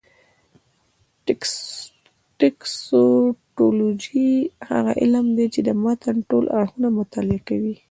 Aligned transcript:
ټکسټولوجي 2.39 4.29
هغه 4.69 4.91
علم 5.01 5.25
دﺉ، 5.37 5.47
چي 5.53 5.61
د 5.65 5.69
متن 5.83 6.17
ټول 6.29 6.45
اړخونه 6.59 6.87
مطالعه 6.99 7.41
کوي. 7.47 7.75